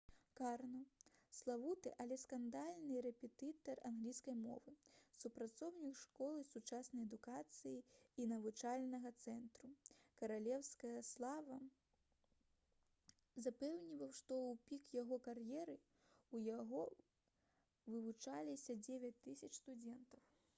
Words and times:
карно— 0.39 0.79
славуты 1.39 1.89
але 2.03 2.15
скандальны 2.21 3.01
рэпетытар 3.05 3.81
англійскай 3.89 4.35
мовы 4.45 4.71
супрацоўнік 5.23 5.99
школы 6.03 6.39
«сучасная 6.53 7.03
адукацыя» 7.09 7.83
і 8.23 8.27
навучальнага 8.33 9.11
цэнтру 9.27 9.69
«каралеўская 10.23 11.03
слава» 11.11 11.61
запэўніваў 13.49 14.11
што 14.23 14.41
ў 14.43 14.59
пік 14.71 14.89
яго 15.03 15.21
кар'еры 15.31 15.77
ў 15.79 16.57
яго 16.57 16.83
вывучаліся 17.95 18.81
9000 18.93 19.63
студэнтаў 19.63 20.27